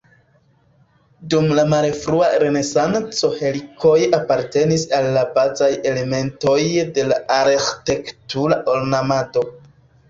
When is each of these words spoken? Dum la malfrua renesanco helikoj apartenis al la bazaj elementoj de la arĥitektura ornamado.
Dum 1.33 1.49
la 1.59 1.65
malfrua 1.73 2.29
renesanco 2.45 3.31
helikoj 3.43 3.93
apartenis 4.21 4.87
al 5.01 5.11
la 5.19 5.27
bazaj 5.39 5.71
elementoj 5.93 6.59
de 6.99 7.07
la 7.13 7.23
arĥitektura 7.41 8.61
ornamado. 8.79 9.49